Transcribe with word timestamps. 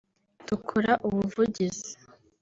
dukora 0.47 0.93
ubuvugizi 1.07 1.91